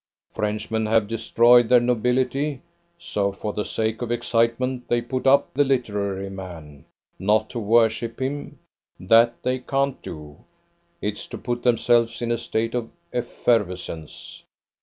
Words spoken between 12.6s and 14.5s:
of effervescence.